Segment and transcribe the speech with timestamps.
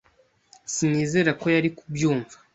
[0.73, 2.35] Sinizera ko yari kubyumva